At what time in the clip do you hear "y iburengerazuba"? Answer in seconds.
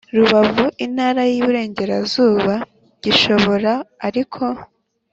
1.31-2.53